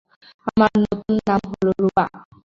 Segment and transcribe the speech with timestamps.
[0.47, 2.05] আমার নতুন নাম হল রূপা।